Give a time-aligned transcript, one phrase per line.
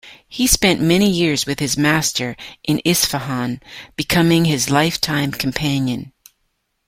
[0.27, 3.61] He spent many years with his master in Isfahan,
[3.95, 6.11] becoming his lifetime companion.